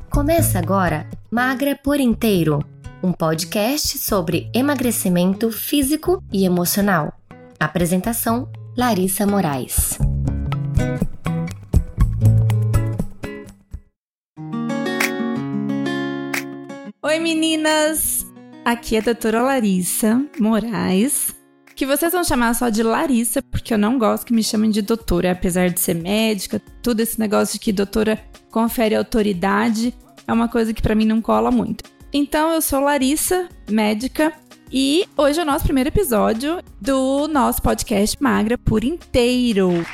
[0.10, 2.60] Começa agora Magra por Inteiro,
[3.02, 7.21] um podcast sobre emagrecimento físico e emocional.
[7.62, 10.00] Apresentação: Larissa Moraes.
[17.04, 18.26] Oi meninas!
[18.66, 21.36] Aqui é a doutora Larissa Moraes,
[21.76, 24.82] que vocês vão chamar só de Larissa, porque eu não gosto que me chamem de
[24.82, 29.94] doutora, apesar de ser médica, tudo esse negócio de que doutora confere autoridade
[30.28, 31.84] é uma coisa que para mim não cola muito.
[32.12, 34.34] Então eu sou Larissa, médica,
[34.72, 39.86] e hoje é o nosso primeiro episódio do nosso podcast Magra por inteiro.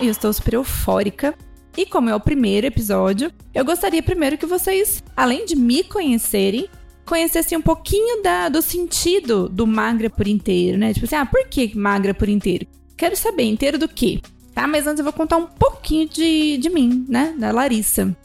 [0.00, 1.34] Eu estou super eufórica.
[1.76, 6.68] E como é o primeiro episódio, eu gostaria primeiro que vocês, além de me conhecerem,
[7.04, 10.94] conhecessem um pouquinho da, do sentido do magra por inteiro, né?
[10.94, 12.64] Tipo assim, ah, por que magra por inteiro?
[12.96, 14.20] Quero saber, inteiro do quê?
[14.54, 17.34] Tá, mas antes eu vou contar um pouquinho de, de mim, né?
[17.36, 18.16] Da Larissa.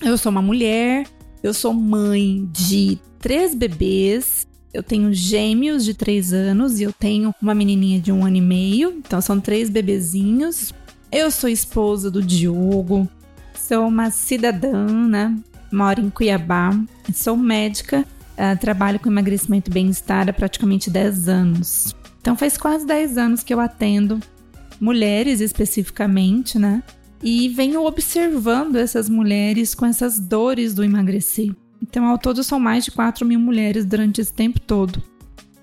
[0.00, 1.06] Eu sou uma mulher,
[1.42, 7.34] eu sou mãe de três bebês eu tenho gêmeos de três anos e eu tenho
[7.40, 8.90] uma menininha de um ano e meio.
[8.98, 10.74] Então são três bebezinhos.
[11.10, 13.08] Eu sou esposa do Diogo.
[13.54, 15.36] Sou uma cidadã, né?
[15.72, 16.70] Moro em Cuiabá.
[17.14, 18.04] Sou médica.
[18.36, 21.96] Uh, trabalho com emagrecimento e bem-estar há praticamente 10 anos.
[22.20, 24.20] Então faz quase 10 anos que eu atendo
[24.80, 26.82] mulheres especificamente, né?
[27.20, 31.52] E venho observando essas mulheres com essas dores do emagrecer.
[31.82, 35.02] Então, ao todo, são mais de 4 mil mulheres durante esse tempo todo.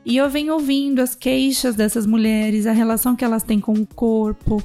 [0.05, 3.87] E eu venho ouvindo as queixas dessas mulheres, a relação que elas têm com o
[3.87, 4.61] corpo,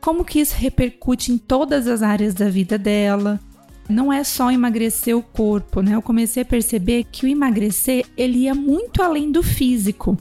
[0.00, 3.40] como que isso repercute em todas as áreas da vida dela.
[3.88, 5.94] Não é só emagrecer o corpo, né?
[5.94, 10.16] Eu comecei a perceber que o emagrecer ele ia muito além do físico.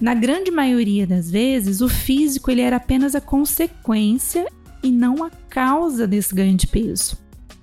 [0.00, 4.46] Na grande maioria das vezes, o físico ele era apenas a consequência
[4.82, 7.18] e não a causa desse ganho de peso.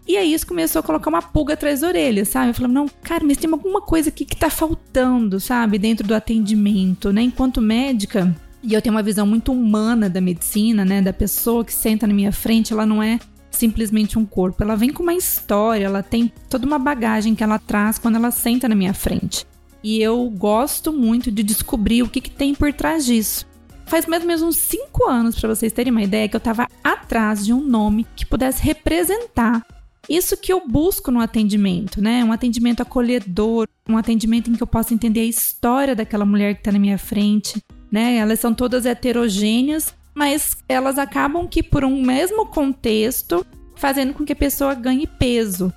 [0.08, 2.50] E aí isso começou a colocar uma pulga atrás da orelha, sabe?
[2.50, 5.78] Eu falei, não, cara, mas tem alguma coisa aqui que tá faltando, sabe?
[5.78, 7.24] Dentro do atendimento, né?
[7.24, 11.02] Enquanto médica, e eu tenho uma visão muito humana da medicina, né?
[11.02, 13.20] Da pessoa que senta na minha frente, ela não é
[13.52, 14.64] simplesmente um corpo.
[14.64, 18.32] Ela vem com uma história, ela tem toda uma bagagem que ela traz quando ela
[18.32, 19.46] senta na minha frente.
[19.84, 23.46] E eu gosto muito de descobrir o que, que tem por trás disso.
[23.86, 26.68] Faz mais ou menos uns 5 anos, para vocês terem uma ideia, que eu estava
[26.84, 29.66] atrás de um nome que pudesse representar
[30.10, 32.24] isso que eu busco no atendimento, né?
[32.24, 36.62] Um atendimento acolhedor, um atendimento em que eu possa entender a história daquela mulher que
[36.62, 38.16] está na minha frente, né?
[38.16, 44.34] Elas são todas heterogêneas, mas elas acabam que por um mesmo contexto fazendo com que
[44.34, 45.72] a pessoa ganhe peso.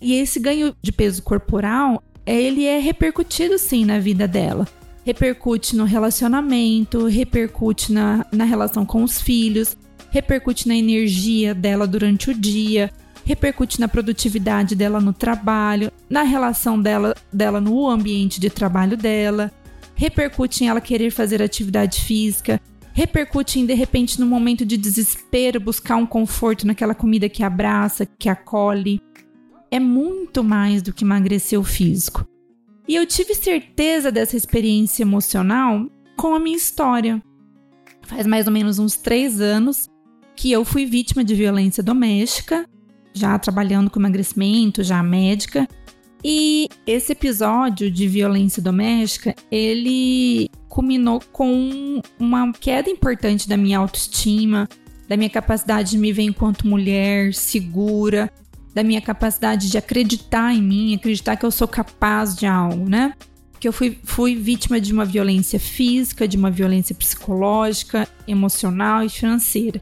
[0.00, 4.68] E esse ganho de peso corporal, ele é repercutido sim na vida dela.
[5.04, 9.76] Repercute no relacionamento, repercute na, na relação com os filhos,
[10.10, 12.90] repercute na energia dela durante o dia,
[13.26, 19.50] repercute na produtividade dela no trabalho, na relação dela, dela no ambiente de trabalho dela,
[19.96, 22.60] repercute em ela querer fazer atividade física,
[22.92, 28.06] repercute em de repente no momento de desespero buscar um conforto naquela comida que abraça,
[28.06, 29.02] que acolhe.
[29.72, 32.24] É muito mais do que emagrecer o físico.
[32.86, 35.84] E eu tive certeza dessa experiência emocional
[36.16, 37.20] com a minha história.
[38.02, 39.88] Faz mais ou menos uns três anos
[40.36, 42.64] que eu fui vítima de violência doméstica
[43.18, 45.66] já trabalhando com emagrecimento, já médica.
[46.24, 54.68] E esse episódio de violência doméstica, ele culminou com uma queda importante da minha autoestima,
[55.08, 58.30] da minha capacidade de me ver enquanto mulher segura,
[58.74, 63.14] da minha capacidade de acreditar em mim, acreditar que eu sou capaz de algo, né?
[63.58, 69.08] Que eu fui, fui vítima de uma violência física, de uma violência psicológica, emocional e
[69.08, 69.80] financeira.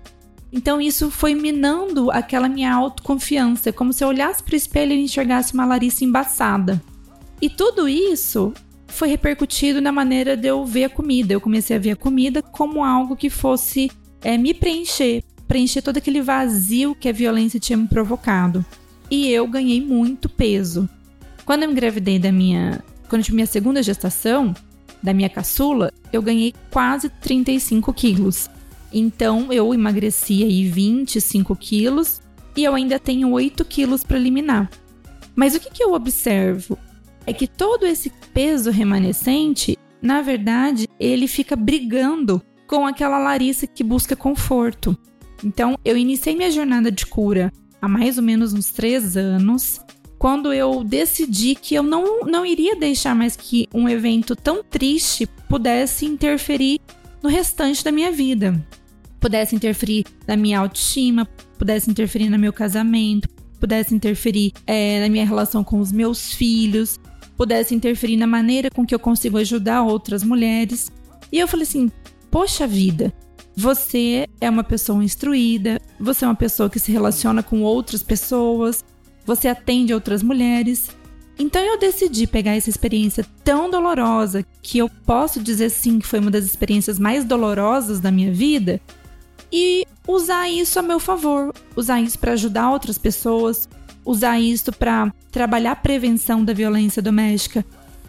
[0.55, 5.03] Então isso foi minando aquela minha autoconfiança, como se eu olhasse para o espelho e
[5.03, 6.81] enxergasse uma Larissa embaçada.
[7.43, 8.55] E tudo isso
[8.87, 11.35] foi repercutido na maneira de eu ver a comida.
[11.35, 13.91] Eu comecei a ver a comida como algo que fosse
[14.23, 18.65] é, me preencher, preencher todo aquele vazio que a violência tinha me provocado.
[19.11, 20.89] E eu ganhei muito peso.
[21.45, 22.81] Quando eu engravidei da minha.
[23.09, 24.55] Quando eu tive minha segunda gestação,
[25.03, 28.49] da minha caçula, eu ganhei quase 35 quilos.
[28.97, 32.23] Então eu emagreci aí 25 quilos
[32.57, 34.71] e eu ainda tenho 8 quilos para eliminar.
[35.35, 36.79] Mas o que, que eu observo?
[37.27, 43.83] É que todo esse peso remanescente, na verdade, ele fica brigando com aquela Larissa que
[43.83, 44.97] busca conforto.
[45.43, 47.53] Então, eu iniciei minha jornada de cura
[47.83, 49.81] há mais ou menos uns três anos
[50.19, 55.27] quando eu decidi que eu não, não iria deixar mais que um evento tão triste
[55.49, 56.81] pudesse interferir
[57.23, 58.55] no restante da minha vida.
[59.25, 61.27] Pudesse interferir na minha autoestima,
[61.57, 63.27] pudesse interferir no meu casamento,
[63.59, 67.01] pudesse interferir é, na minha relação com os meus filhos,
[67.35, 70.93] pudesse interferir na maneira com que eu consigo ajudar outras mulheres.
[71.33, 71.91] E eu falei assim:
[72.31, 73.15] poxa vida,
[73.57, 78.85] você é uma pessoa instruída, você é uma pessoa que se relaciona com outras pessoas,
[79.25, 80.91] você atende outras mulheres.
[81.39, 86.19] Então eu decidi pegar essa experiência tão dolorosa, que eu posso dizer sim que foi
[86.19, 88.83] uma das experiências mais dolorosas da minha vida,
[89.57, 93.69] e usar isso a meu favor, usar isso para ajudar outras pessoas,
[94.05, 97.65] usar isso para trabalhar a prevenção da violência doméstica,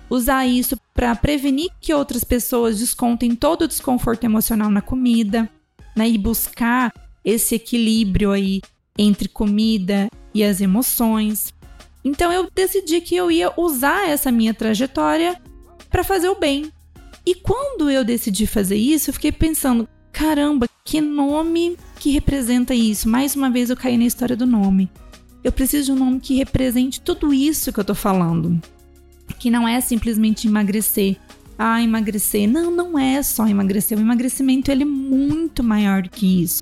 [0.10, 5.48] usar isso para prevenir que outras pessoas descontem todo o desconforto emocional na comida,
[5.96, 6.92] né, e buscar
[7.24, 8.60] esse equilíbrio aí
[8.98, 11.54] entre comida e as emoções.
[12.04, 15.40] Então eu decidi que eu ia usar essa minha trajetória
[15.92, 16.72] para fazer o bem.
[17.24, 23.10] E quando eu decidi fazer isso, eu fiquei pensando: caramba, que nome que representa isso?
[23.10, 24.90] Mais uma vez eu caí na história do nome.
[25.44, 28.60] Eu preciso de um nome que represente tudo isso que eu tô falando.
[29.38, 31.18] Que não é simplesmente emagrecer.
[31.58, 32.50] Ah, emagrecer.
[32.50, 33.98] Não, não é só emagrecer.
[33.98, 36.62] O emagrecimento ele é muito maior do que isso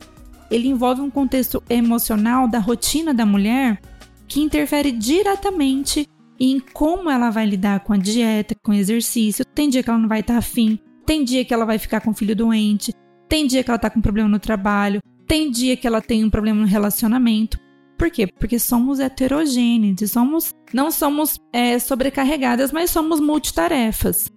[0.54, 3.82] ele envolve um contexto emocional da rotina da mulher
[4.28, 6.08] que interfere diretamente
[6.40, 9.44] em como ela vai lidar com a dieta, com o exercício.
[9.46, 12.12] Tem dia que ela não vai estar afim, tem dia que ela vai ficar com
[12.12, 12.94] o filho doente,
[13.28, 16.30] tem dia que ela está com problema no trabalho, tem dia que ela tem um
[16.30, 17.60] problema no relacionamento.
[17.98, 18.28] Por quê?
[18.28, 24.32] Porque somos heterogêneos, somos, não somos é, sobrecarregadas, mas somos multitarefas.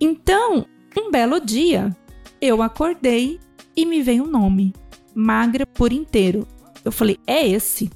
[0.00, 0.66] Então,
[0.96, 1.96] um belo dia,
[2.40, 3.40] eu acordei
[3.76, 4.72] e me veio um nome
[5.14, 6.46] magra por inteiro.
[6.84, 7.90] Eu falei, é esse.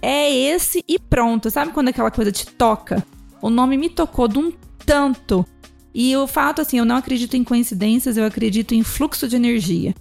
[0.00, 1.50] É esse e pronto.
[1.50, 3.04] Sabe quando aquela coisa te toca?
[3.40, 4.52] O nome me tocou de um
[4.84, 5.44] tanto.
[5.94, 9.94] E o fato, assim, eu não acredito em coincidências, eu acredito em fluxo de energia.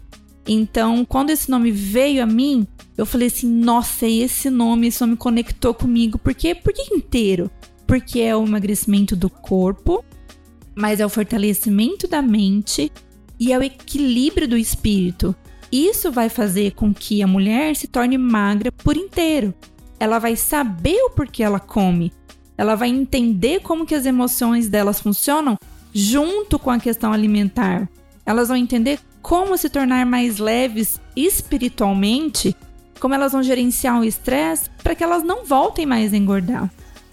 [0.47, 2.65] Então, quando esse nome veio a mim,
[2.97, 6.17] eu falei assim: nossa, é esse nome, esse nome conectou comigo.
[6.17, 6.55] Por quê?
[6.55, 7.49] Por que inteiro?
[7.85, 10.03] Porque é o emagrecimento do corpo,
[10.73, 12.91] mas é o fortalecimento da mente
[13.39, 15.35] e é o equilíbrio do espírito.
[15.71, 19.53] Isso vai fazer com que a mulher se torne magra por inteiro.
[19.99, 22.11] Ela vai saber o porquê ela come.
[22.57, 25.57] Ela vai entender como que as emoções delas funcionam
[25.93, 27.89] junto com a questão alimentar.
[28.25, 32.55] Elas vão entender como se tornar mais leves espiritualmente,
[32.99, 36.71] como elas vão gerenciar o estresse para que elas não voltem mais a engordar.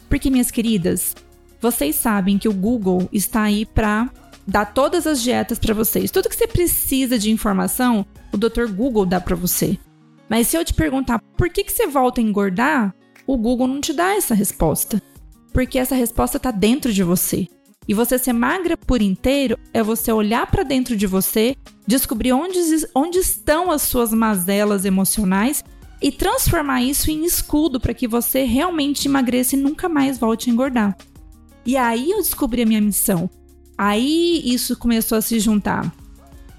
[0.08, 1.14] Porque, minhas queridas,
[1.60, 4.10] vocês sabem que o Google está aí para
[4.46, 6.10] dar todas as dietas para vocês.
[6.10, 8.66] Tudo que você precisa de informação, o Dr.
[8.70, 9.78] Google dá para você.
[10.28, 12.94] Mas se eu te perguntar por que, que você volta a engordar,
[13.26, 15.02] o Google não te dá essa resposta.
[15.52, 17.48] Porque essa resposta está dentro de você.
[17.88, 22.60] E você ser magra por inteiro é você olhar para dentro de você, descobrir onde,
[22.94, 25.64] onde estão as suas mazelas emocionais
[26.00, 30.52] e transformar isso em escudo para que você realmente emagreça e nunca mais volte a
[30.52, 30.96] engordar.
[31.64, 33.28] E aí eu descobri a minha missão.
[33.76, 35.90] Aí isso começou a se juntar.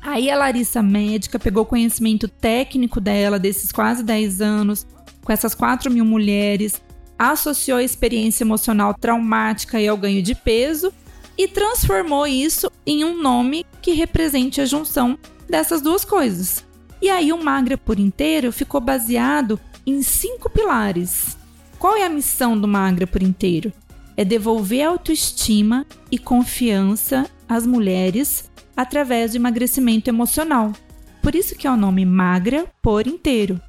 [0.01, 4.87] Aí a Larissa médica pegou conhecimento técnico dela, desses quase 10 anos,
[5.23, 6.81] com essas 4 mil mulheres,
[7.19, 10.91] associou a experiência emocional traumática e ao ganho de peso
[11.39, 15.17] e transformou isso em um nome que represente a junção
[15.49, 16.63] dessas duas coisas.
[17.01, 21.35] E aí o Magra por inteiro ficou baseado em cinco pilares.
[21.79, 23.73] Qual é a missão do Magra por inteiro?
[24.19, 30.73] é devolver autoestima e confiança às mulheres através do emagrecimento emocional.
[31.21, 33.61] Por isso que é o nome Magra por Inteiro.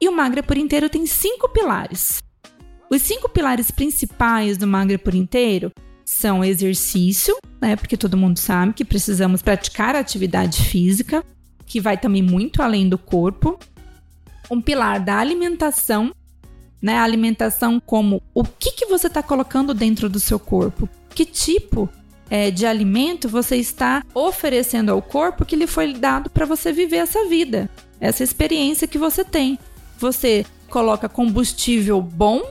[0.00, 2.22] E o Magra por Inteiro tem cinco pilares.
[2.88, 5.72] Os cinco pilares principais do Magra por Inteiro
[6.06, 7.74] são exercício, né?
[7.74, 11.24] Porque todo mundo sabe que precisamos praticar atividade física,
[11.66, 13.58] que vai também muito além do corpo.
[14.48, 16.14] Um pilar da alimentação,
[16.80, 16.96] né?
[16.96, 21.88] A alimentação como o que, que você está colocando dentro do seu corpo, que tipo
[22.30, 26.98] é, de alimento você está oferecendo ao corpo que lhe foi dado para você viver
[26.98, 27.68] essa vida.
[28.00, 29.58] essa experiência que você tem.
[29.98, 32.42] Você coloca combustível bom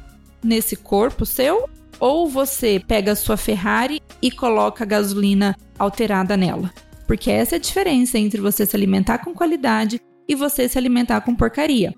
[0.44, 6.74] nesse corpo seu ou você pega a sua Ferrari e coloca gasolina alterada nela.
[7.08, 11.22] Porque essa é a diferença entre você se alimentar com qualidade e você se alimentar
[11.22, 11.94] com porcaria.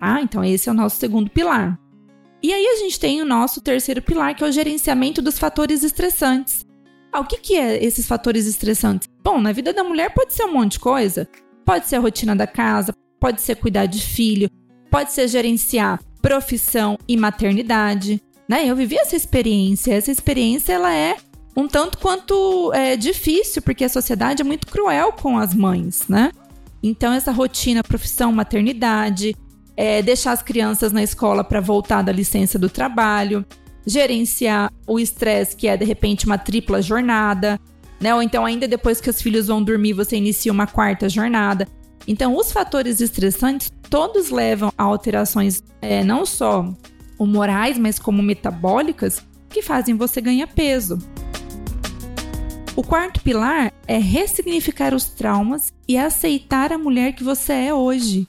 [0.00, 1.78] Ah, então esse é o nosso segundo pilar.
[2.42, 5.84] E aí a gente tem o nosso terceiro pilar, que é o gerenciamento dos fatores
[5.84, 6.66] estressantes.
[7.12, 9.08] Ah, o que, que é esses fatores estressantes?
[9.22, 11.28] Bom, na vida da mulher pode ser um monte de coisa.
[11.64, 14.50] Pode ser a rotina da casa, pode ser cuidar de filho,
[14.90, 18.20] pode ser gerenciar profissão e maternidade.
[18.48, 18.66] Né?
[18.66, 19.94] Eu vivi essa experiência.
[19.94, 21.16] Essa experiência ela é
[21.56, 26.32] um tanto quanto é, difícil, porque a sociedade é muito cruel com as mães, né?
[26.82, 29.36] Então, essa rotina, profissão, maternidade,
[29.76, 33.44] é, deixar as crianças na escola para voltar da licença do trabalho,
[33.86, 37.60] gerenciar o estresse, que é de repente uma tripla jornada,
[38.00, 38.14] né?
[38.14, 41.68] Ou então, ainda depois que os filhos vão dormir, você inicia uma quarta jornada.
[42.06, 46.72] Então, os fatores estressantes todos levam a alterações é, não só
[47.22, 50.98] humorais, mas como metabólicas, que fazem você ganhar peso.
[52.74, 58.26] O quarto pilar é ressignificar os traumas e aceitar a mulher que você é hoje.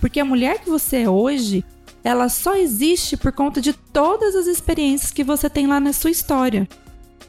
[0.00, 1.62] Porque a mulher que você é hoje,
[2.02, 6.10] ela só existe por conta de todas as experiências que você tem lá na sua
[6.10, 6.66] história.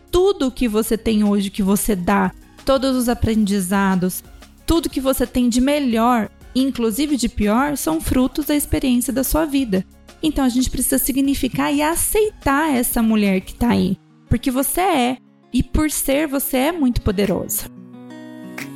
[0.09, 2.31] Tudo que você tem hoje, que você dá,
[2.65, 4.23] todos os aprendizados,
[4.65, 9.45] tudo que você tem de melhor, inclusive de pior, são frutos da experiência da sua
[9.45, 9.85] vida.
[10.23, 13.97] Então a gente precisa significar e aceitar essa mulher que tá aí.
[14.29, 15.17] Porque você é.
[15.51, 17.69] E por ser, você é muito poderosa.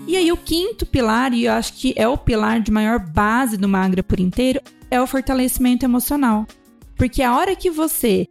[0.06, 3.58] E aí, o quinto pilar, e eu acho que é o pilar de maior base
[3.58, 4.62] do Magra por inteiro,
[4.92, 6.46] é o fortalecimento emocional.
[6.96, 8.28] Porque a hora que você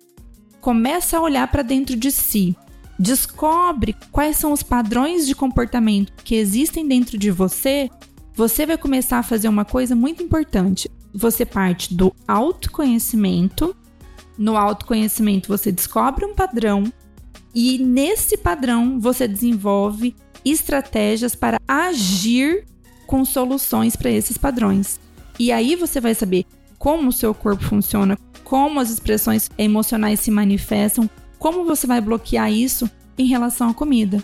[0.60, 2.56] começa a olhar para dentro de si,
[2.98, 7.90] descobre quais são os padrões de comportamento que existem dentro de você,
[8.34, 10.90] você vai começar a fazer uma coisa muito importante.
[11.16, 13.74] Você parte do autoconhecimento.
[14.36, 16.92] No autoconhecimento, você descobre um padrão
[17.54, 22.66] e nesse padrão você desenvolve estratégias para agir
[23.06, 25.00] com soluções para esses padrões.
[25.38, 26.44] E aí você vai saber
[26.78, 31.08] como o seu corpo funciona, como as expressões emocionais se manifestam,
[31.38, 34.22] como você vai bloquear isso em relação à comida.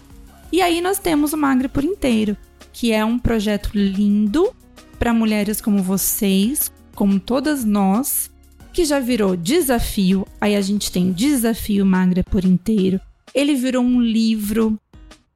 [0.52, 2.36] E aí nós temos o Magre por inteiro,
[2.70, 4.54] que é um projeto lindo
[4.98, 8.30] para mulheres como vocês, como todas nós,
[8.72, 10.26] que já virou desafio.
[10.40, 13.00] Aí a gente tem desafio Magra por inteiro.
[13.34, 14.78] Ele virou um livro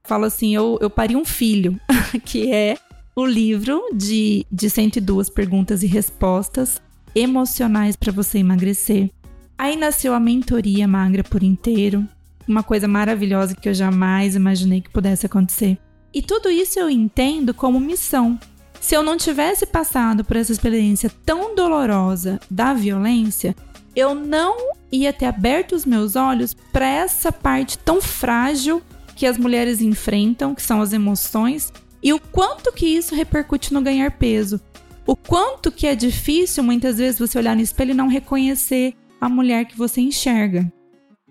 [0.07, 1.79] falo assim: eu, eu pari um filho,
[2.25, 2.79] que é
[3.15, 6.81] o livro de, de 102 perguntas e respostas
[7.15, 9.11] emocionais para você emagrecer.
[9.59, 12.07] Aí nasceu a mentoria Magra por inteiro,
[12.47, 15.79] uma coisa maravilhosa que eu jamais imaginei que pudesse acontecer.
[16.13, 18.39] E tudo isso eu entendo como missão.
[18.81, 23.55] Se eu não tivesse passado por essa experiência tão dolorosa da violência,
[23.95, 24.57] eu não
[24.93, 28.83] ia ter aberto os meus olhos para essa parte tão frágil
[29.17, 33.81] que as mulheres enfrentam, que são as emoções, e o quanto que isso repercute no
[33.81, 34.61] ganhar peso.
[35.07, 39.29] O quanto que é difícil muitas vezes você olhar no espelho e não reconhecer a
[39.29, 40.71] mulher que você enxerga.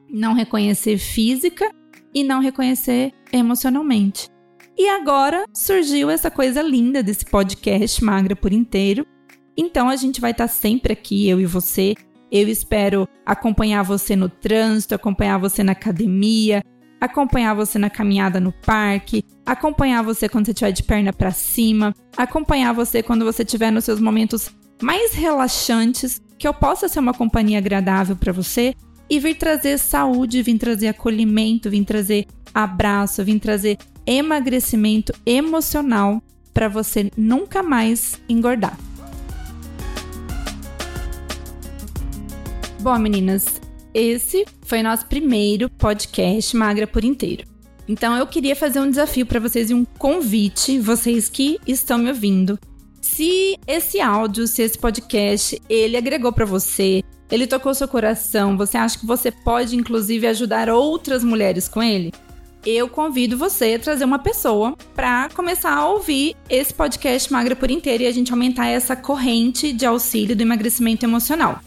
[0.10, 1.70] Não reconhecer física
[2.14, 4.30] e não reconhecer emocionalmente.
[4.78, 9.08] E agora surgiu essa coisa linda desse podcast Magra por inteiro.
[9.56, 11.96] Então a gente vai estar sempre aqui, eu e você.
[12.30, 16.62] Eu espero acompanhar você no trânsito, acompanhar você na academia,
[17.00, 21.96] acompanhar você na caminhada no parque, acompanhar você quando você estiver de perna para cima,
[22.18, 24.50] acompanhar você quando você estiver nos seus momentos
[24.82, 28.76] mais relaxantes, que eu possa ser uma companhia agradável para você
[29.10, 36.70] e vir trazer saúde, vir trazer acolhimento, vir trazer abraço, vir trazer emagrecimento emocional para
[36.70, 38.80] você nunca mais engordar.
[42.80, 43.60] Bom, meninas,
[43.94, 47.44] esse foi nosso primeiro podcast Magra por Inteiro.
[47.88, 52.10] Então eu queria fazer um desafio para vocês e um convite, vocês que estão me
[52.10, 52.58] ouvindo.
[53.02, 58.78] Se esse áudio, se esse podcast, ele agregou para você, ele tocou seu coração, você
[58.78, 62.12] acha que você pode inclusive ajudar outras mulheres com ele?
[62.66, 67.70] Eu convido você a trazer uma pessoa para começar a ouvir esse podcast Magra por
[67.70, 71.60] Inteiro e a gente aumentar essa corrente de auxílio do emagrecimento emocional.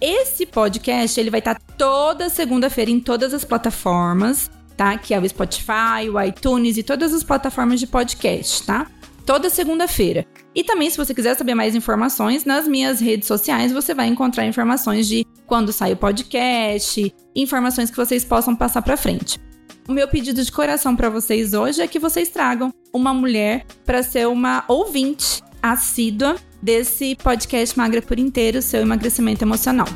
[0.00, 4.96] Esse podcast ele vai estar toda segunda-feira em todas as plataformas, tá?
[4.96, 8.86] Que é o Spotify, o iTunes e todas as plataformas de podcast, tá?
[9.26, 10.24] Toda segunda-feira.
[10.54, 14.46] E também, se você quiser saber mais informações, nas minhas redes sociais você vai encontrar
[14.46, 19.47] informações de quando sai o podcast, informações que vocês possam passar para frente.
[19.88, 24.02] O meu pedido de coração para vocês hoje é que vocês tragam uma mulher para
[24.02, 29.86] ser uma ouvinte assídua desse podcast Magra por Inteiro, seu emagrecimento emocional.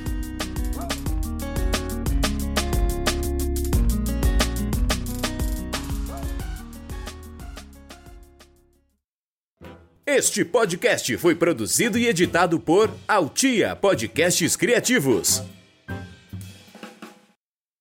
[10.06, 15.42] Este podcast foi produzido e editado por Altia Podcasts Criativos.